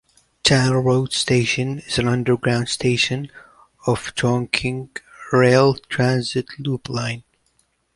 [0.43, 3.29] Channel road station is an underground station
[3.85, 4.97] of Chongqing
[5.31, 7.23] rail transit loop line.